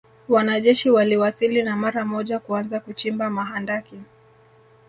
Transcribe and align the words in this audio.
Wanajeshi 0.29 0.89
waliwasili 0.89 1.63
na 1.63 1.75
mara 1.75 2.05
moja 2.05 2.39
kuanza 2.39 2.79
kuchimba 2.79 3.29
mahandaki 3.29 3.99